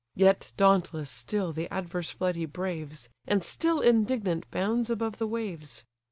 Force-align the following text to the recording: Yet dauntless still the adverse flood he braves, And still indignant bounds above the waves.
Yet 0.15 0.51
dauntless 0.57 1.11
still 1.11 1.53
the 1.53 1.71
adverse 1.71 2.09
flood 2.09 2.35
he 2.35 2.45
braves, 2.47 3.07
And 3.27 3.43
still 3.43 3.81
indignant 3.81 4.49
bounds 4.49 4.89
above 4.89 5.19
the 5.19 5.27
waves. 5.27 5.85